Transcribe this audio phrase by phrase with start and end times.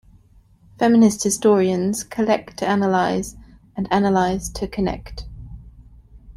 [0.79, 3.35] Feminist historians collect to analyze
[3.77, 5.25] and analyze to connect.